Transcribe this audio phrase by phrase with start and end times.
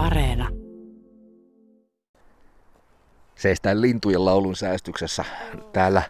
[0.00, 0.48] Areena.
[3.34, 5.24] Seistään lintujen laulun säästyksessä
[5.72, 6.02] täällä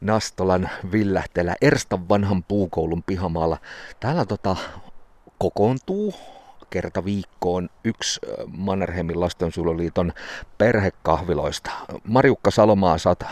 [0.00, 3.58] Nastolan villähteellä Erstan vanhan puukoulun pihamaalla.
[4.00, 4.56] Täällä tota,
[5.38, 6.14] kokoontuu
[6.70, 8.20] kerta viikkoon yksi
[8.56, 10.12] Mannerheimin lastensuojeluliiton
[10.58, 11.70] perhekahviloista.
[12.04, 13.22] Marjukka Salomaa, sä oot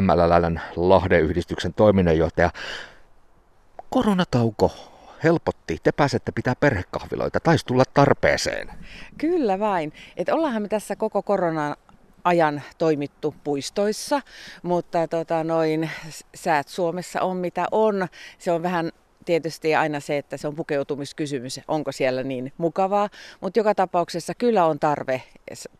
[0.00, 2.50] MLLn Lahden yhdistyksen toiminnanjohtaja.
[3.90, 5.78] Koronatauko helpotti.
[5.82, 7.40] Te pääsette pitää perhekahviloita.
[7.40, 8.70] Taisi tulla tarpeeseen.
[9.18, 9.92] Kyllä vain.
[10.16, 11.76] Et ollaanhan me tässä koko koronan
[12.24, 14.20] ajan toimittu puistoissa,
[14.62, 15.90] mutta tota, noin
[16.34, 18.08] säät Suomessa on mitä on.
[18.38, 18.92] Se on vähän
[19.24, 23.08] tietysti aina se, että se on pukeutumiskysymys, onko siellä niin mukavaa,
[23.40, 25.22] mutta joka tapauksessa kyllä on tarve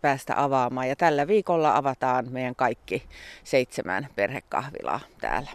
[0.01, 3.03] päästä avaamaan ja tällä viikolla avataan meidän kaikki
[3.45, 5.51] seitsemän perhekahvilaa täällä.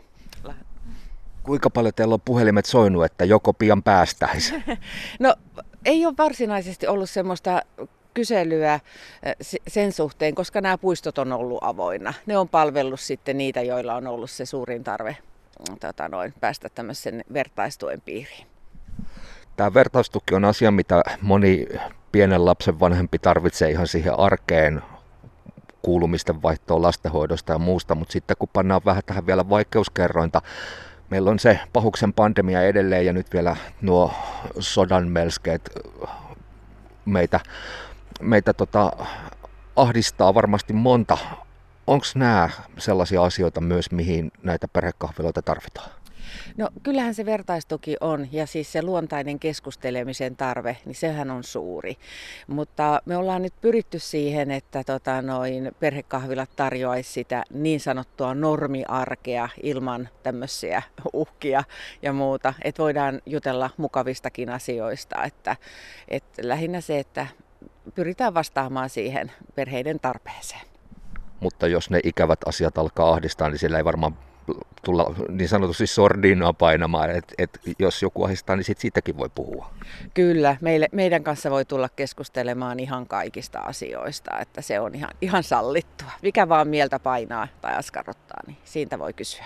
[1.44, 4.54] Kuinka paljon teillä on puhelimet soinut, että joko pian päästäisi?
[5.20, 5.36] No
[5.86, 7.62] ei ole varsinaisesti ollut semmoista
[8.14, 8.74] kyselyä
[9.24, 9.36] eh,
[9.68, 12.14] sen suhteen, koska nämä puistot on ollut avoinna.
[12.26, 15.18] Ne on palvellut sitten niitä, joilla on ollut se suurin tarve
[15.70, 18.48] mm, tota noin, päästä tämmöisen vertaistuen piiriin.
[19.56, 21.68] Tämä vertaistuki on asia, mitä moni
[22.12, 24.82] pienen lapsen vanhempi tarvitsee ihan siihen arkeen
[25.82, 30.42] kuulumisten vaihtoon lastenhoidosta ja muusta, mutta sitten kun pannaan vähän tähän vielä vaikeuskerrointa,
[31.10, 34.14] meillä on se pahuksen pandemia edelleen ja nyt vielä nuo
[34.60, 35.70] sodan melskeet
[37.06, 37.40] meitä
[38.22, 38.92] meitä tota,
[39.76, 41.18] ahdistaa varmasti monta.
[41.88, 45.90] Onko nämä sellaisia asioita myös, mihin näitä perhekahviloita tarvitaan?
[46.58, 51.98] No kyllähän se vertaistuki on ja siis se luontainen keskustelemisen tarve, niin sehän on suuri.
[52.48, 59.50] Mutta me ollaan nyt pyritty siihen, että tota, noin perhekahvilat tarjoaisi sitä niin sanottua normiarkea
[59.64, 60.82] ilman tämmöisiä
[61.14, 61.64] uhkia
[62.02, 62.54] ja muuta.
[62.64, 65.24] Että voidaan jutella mukavistakin asioista.
[65.24, 65.56] Että,
[66.08, 67.28] että lähinnä se, että
[67.96, 70.62] pyritään vastaamaan siihen perheiden tarpeeseen.
[71.40, 74.18] Mutta jos ne ikävät asiat alkaa ahdistaa, niin siellä ei varmaan
[74.86, 79.74] tulla niin sanotusti sordinoa painamaan, että et jos joku ahdistaa, niin sit siitäkin voi puhua.
[80.14, 85.44] Kyllä, meille, meidän kanssa voi tulla keskustelemaan ihan kaikista asioista, että se on ihan, ihan
[85.44, 86.12] sallittua.
[86.22, 89.46] Mikä vaan mieltä painaa tai askarruttaa, niin siitä voi kysyä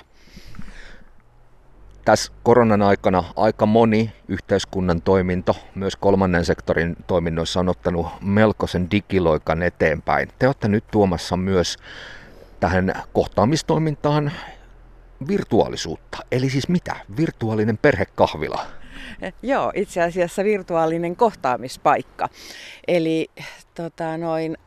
[2.07, 9.63] tässä koronan aikana aika moni yhteiskunnan toiminto, myös kolmannen sektorin toiminnoissa on ottanut melkoisen digiloikan
[9.63, 10.29] eteenpäin.
[10.39, 11.77] Te olette nyt tuomassa myös
[12.59, 14.31] tähän kohtaamistoimintaan
[15.27, 16.17] virtuaalisuutta.
[16.31, 16.95] Eli siis mitä?
[17.17, 18.65] Virtuaalinen perhekahvila.
[19.41, 22.29] Joo, itse asiassa virtuaalinen kohtaamispaikka.
[22.87, 23.27] Eli
[23.75, 24.57] tota, noin,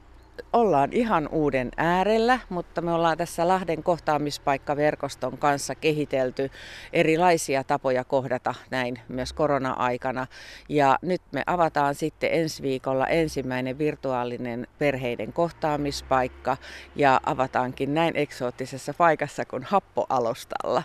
[0.52, 6.50] ollaan ihan uuden äärellä, mutta me ollaan tässä Lahden kohtaamispaikkaverkoston kanssa kehitelty
[6.92, 10.26] erilaisia tapoja kohdata näin myös korona-aikana.
[10.68, 16.56] Ja nyt me avataan sitten ensi viikolla ensimmäinen virtuaalinen perheiden kohtaamispaikka
[16.96, 20.82] ja avataankin näin eksoottisessa paikassa kuin Happoalustalla.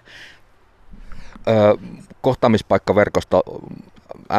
[1.48, 1.74] Öö,
[2.22, 3.44] kohtaamispaikkaverkosto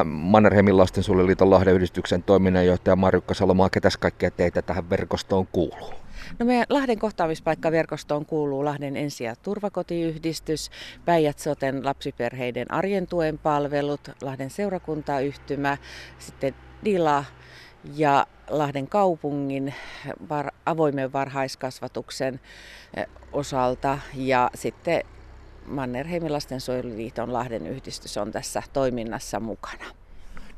[0.04, 5.94] Mannerheimin lastensuojeluliiton Lahden yhdistyksen toiminnanjohtaja Marjukka Salomaa, ketäs kaikkea teitä tähän verkostoon kuuluu?
[6.38, 10.70] No meidän Lahden kohtaamispaikkaverkostoon kuuluu Lahden ensi- ja turvakotiyhdistys,
[11.04, 15.76] Päijät-Soten lapsiperheiden arjen tuen palvelut, Lahden seurakuntayhtymä,
[16.18, 16.54] sitten
[16.84, 17.24] DILA
[17.94, 19.74] ja Lahden kaupungin
[20.28, 22.40] var- avoimen varhaiskasvatuksen
[23.32, 25.02] osalta ja sitten
[25.68, 29.84] Mannerheimin lastensuojeluliiton Lahden yhdistys on tässä toiminnassa mukana.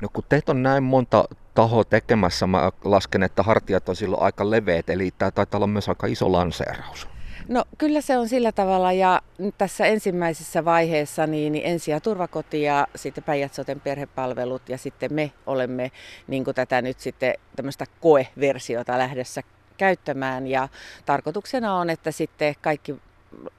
[0.01, 4.49] No kun teitä on näin monta tahoa tekemässä, mä lasken, että hartiat on silloin aika
[4.49, 7.07] leveät, eli tämä taitaa olla myös aika iso lanseeraus.
[7.47, 11.99] No kyllä se on sillä tavalla ja nyt tässä ensimmäisessä vaiheessa niin, niin ensi- ja
[11.99, 13.53] turvakoti ja sitten päijät
[13.83, 15.91] perhepalvelut ja sitten me olemme
[16.27, 19.43] niin kuin tätä nyt sitten tämmöistä koeversiota lähdössä
[19.77, 20.69] käyttämään ja
[21.05, 22.95] tarkoituksena on, että sitten kaikki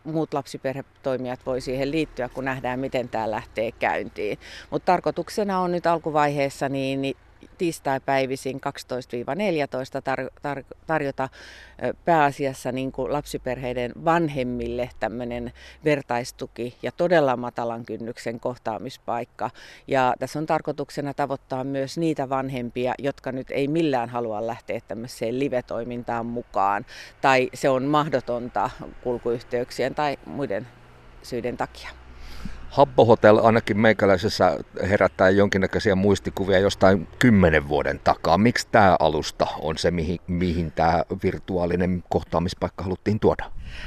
[0.04, 4.38] muut lapsiperhetoimijat voi siihen liittyä, kun nähdään, miten tämä lähtee käyntiin.
[4.70, 7.16] Mutta tarkoituksena on nyt alkuvaiheessa niin, niin
[7.58, 8.60] tiistaipäivisin 12-14
[10.00, 11.28] tar- tar- tarjota
[12.04, 15.52] pääasiassa niin kuin lapsiperheiden vanhemmille tämmöinen
[15.84, 19.50] vertaistuki ja todella matalan kynnyksen kohtaamispaikka.
[19.86, 25.38] Ja tässä on tarkoituksena tavoittaa myös niitä vanhempia, jotka nyt ei millään halua lähteä tämmöiseen
[25.38, 26.86] live-toimintaan mukaan
[27.20, 28.70] tai se on mahdotonta
[29.02, 30.68] kulkuyhteyksien tai muiden
[31.22, 31.99] syiden takia.
[32.70, 34.58] Habbo Hotel ainakin meikäläisessä
[34.88, 38.38] herättää jonkinnäköisiä muistikuvia jostain kymmenen vuoden takaa.
[38.38, 43.44] Miksi tämä alusta on se, mihin, mihin tämä virtuaalinen kohtaamispaikka haluttiin tuoda?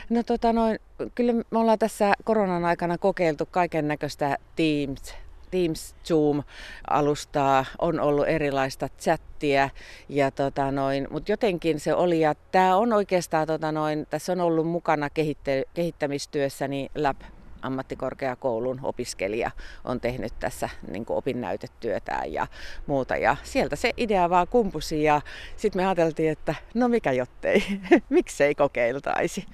[0.10, 0.80] No tota noin,
[1.16, 5.16] kyllä me ollaan tässä koronan aikana kokeiltu kaiken näköistä Teams,
[5.52, 9.70] Teams, Zoom-alustaa, on ollut erilaista chattia,
[10.10, 14.42] ja tota noin, mutta jotenkin se oli, ja tämä on oikeastaan, tota noin, tässä on
[14.42, 17.18] ollut mukana kehitte- kehittämistyössä niin Lab
[17.64, 19.52] ammattikorkeakoulun opiskelija
[19.84, 22.48] on tehnyt tässä niin opinnäytetyötään ja
[22.88, 23.18] muuta.
[23.18, 25.22] Ja sieltä se idea vaan kumpusi ja
[25.58, 27.64] sitten me ajateltiin, että no mikä jottei,
[28.10, 29.46] miksei kokeiltaisi.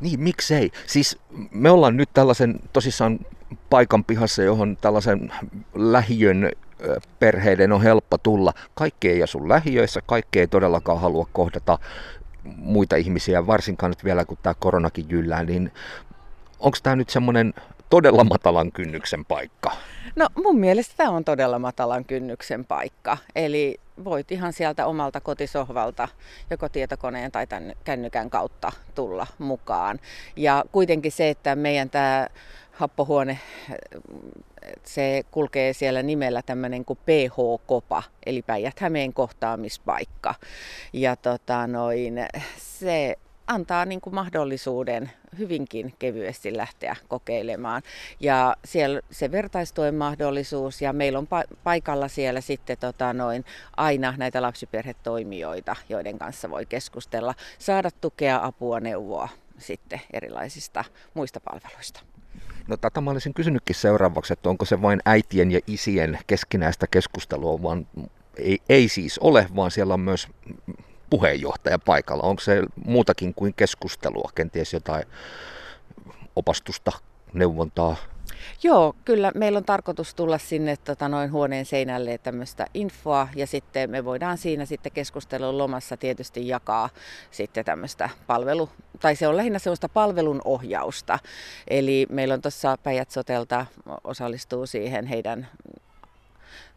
[0.00, 0.70] Niin, miksei?
[0.86, 1.18] Siis
[1.50, 3.18] me ollaan nyt tällaisen tosissaan
[3.70, 5.32] paikan pihassa, johon tällaisen
[5.74, 6.50] lähiön
[7.18, 8.52] perheiden on helppo tulla.
[8.74, 11.78] Kaikki ei asu lähiöissä, kaikki ei todellakaan halua kohdata
[12.56, 15.72] muita ihmisiä, varsinkaan nyt vielä kun tämä koronakin jyllää, niin
[16.60, 17.54] onko tämä nyt semmoinen
[17.90, 19.72] todella matalan kynnyksen paikka?
[20.16, 23.18] No mun mielestä tämä on todella matalan kynnyksen paikka.
[23.34, 26.08] Eli voit ihan sieltä omalta kotisohvalta
[26.50, 29.98] joko tietokoneen tai tämän kännykän kautta tulla mukaan.
[30.36, 32.26] Ja kuitenkin se, että meidän tämä
[32.72, 33.38] happohuone,
[34.84, 40.34] se kulkee siellä nimellä tämmöinen kuin PH-kopa, eli Päijät-Hämeen kohtaamispaikka.
[40.92, 42.14] Ja tota noin,
[42.56, 43.16] se
[43.50, 47.82] antaa niin kuin mahdollisuuden hyvinkin kevyesti lähteä kokeilemaan.
[48.20, 53.44] Ja siellä se vertaistuen mahdollisuus ja meillä on pa- paikalla siellä sitten tota noin,
[53.76, 62.00] aina näitä lapsiperhetoimijoita, joiden kanssa voi keskustella, saada tukea, apua, neuvoa sitten erilaisista muista palveluista.
[62.68, 67.62] No tätä mä olisin kysynytkin seuraavaksi, että onko se vain äitien ja isien keskinäistä keskustelua,
[67.62, 67.86] vaan
[68.36, 70.28] ei, ei siis ole, vaan siellä on myös
[71.10, 72.22] puheenjohtaja paikalla?
[72.22, 75.04] Onko se muutakin kuin keskustelua, kenties jotain
[76.36, 76.92] opastusta,
[77.32, 77.96] neuvontaa?
[78.62, 83.90] Joo, kyllä meillä on tarkoitus tulla sinne tota, noin huoneen seinälle tämmöistä infoa ja sitten
[83.90, 86.90] me voidaan siinä sitten keskustelun lomassa tietysti jakaa
[87.30, 88.68] sitten tämmöistä palvelu,
[89.00, 91.18] tai se on lähinnä sellaista palvelun ohjausta.
[91.68, 93.66] Eli meillä on tuossa Päijät Sotelta
[94.04, 95.48] osallistuu siihen heidän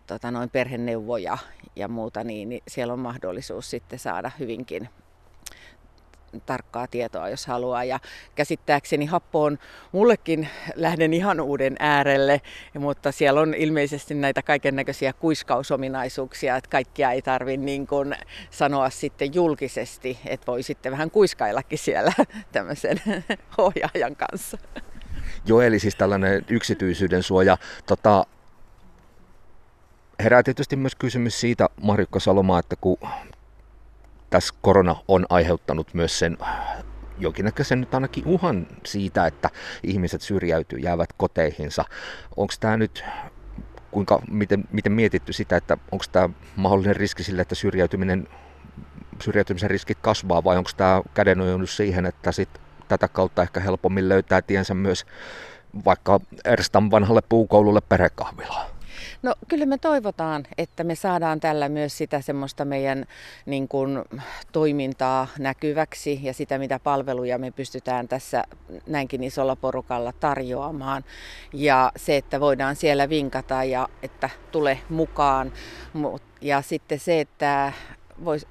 [0.08, 1.38] tota, noin perheneuvoja
[1.76, 4.90] ja muuta, niin, niin siellä on mahdollisuus sitten saada hyvinkin
[6.46, 7.84] tarkkaa tietoa, jos haluaa.
[7.84, 8.00] Ja
[8.36, 9.60] käsittääkseni happo on
[9.92, 12.42] mullekin lähden ihan uuden äärelle,
[12.80, 18.16] mutta siellä on ilmeisesti näitä kaiken näköisiä kuiskausominaisuuksia, että kaikkia ei tarvitse niin kuin
[18.50, 22.14] sanoa sitten julkisesti, että voi sitten vähän kuiskaillakin siellä
[22.52, 23.02] tämmöisen
[23.58, 24.58] ohjaajan kanssa.
[25.46, 27.58] Joo, eli siis tällainen yksityisyyden suoja.
[27.86, 28.26] Tota,
[30.20, 32.98] herää tietysti myös kysymys siitä, Marjukka Salomaa, että kun
[34.30, 36.38] tässä korona on aiheuttanut myös sen
[37.18, 39.50] jonkinnäköisen nyt ainakin uhan siitä, että
[39.84, 41.86] ihmiset syrjäytyy, jäävät koteihinsa.
[42.38, 43.06] Onko tämä nyt,
[43.92, 48.28] kuinka, miten, miten mietitty sitä, että onko tämä mahdollinen riski sille, että syrjäytyminen,
[49.22, 52.50] syrjäytymisen riskit kasvaa vai onko tämä kädenojennus siihen, että sit
[52.88, 55.06] tätä kautta ehkä helpommin löytää tiensä myös
[55.86, 58.73] vaikka Erstan vanhalle puukoululle perhekahvilaan?
[59.24, 63.06] No kyllä me toivotaan, että me saadaan tällä myös sitä semmoista meidän
[63.46, 64.04] niin kuin,
[64.52, 68.44] toimintaa näkyväksi ja sitä, mitä palveluja me pystytään tässä
[68.88, 71.04] näinkin isolla porukalla tarjoamaan.
[71.54, 75.52] Ja se, että voidaan siellä vinkata ja että tule mukaan.
[76.42, 77.74] Ja sitten se, että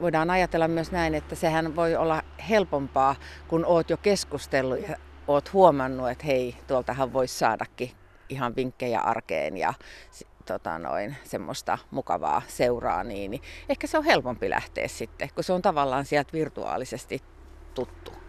[0.00, 3.16] voidaan ajatella myös näin, että sehän voi olla helpompaa,
[3.48, 4.96] kun oot jo keskustellut ja
[5.28, 7.90] oot huomannut, että hei, tuoltahan voisi saadakin
[8.28, 9.74] ihan vinkkejä arkeen ja
[10.42, 15.62] tota noin, semmoista mukavaa seuraa, niin, ehkä se on helpompi lähteä sitten, kun se on
[15.62, 17.22] tavallaan sieltä virtuaalisesti
[17.74, 18.21] tuttu.